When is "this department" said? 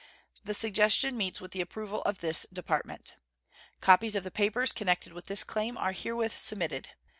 2.21-3.17